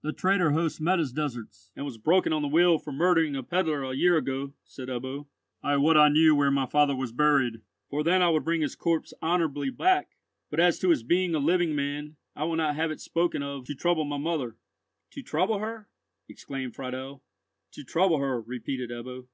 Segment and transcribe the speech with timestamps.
[0.00, 3.42] "The traitor host met his deserts, and was broken on the wheel for murdering a
[3.42, 5.26] pedlar a year ago," said Ebbo.
[5.62, 7.60] "I would I knew where my father was buried,
[7.90, 10.16] for then would I bring his corpse honourably back;
[10.48, 13.66] but as to his being a living man, I will not have it spoken of
[13.66, 14.56] to trouble my mother."
[15.10, 15.90] "To trouble her?"
[16.30, 17.22] exclaimed Friedel.
[17.72, 19.26] "To trouble her," repeated Ebbo.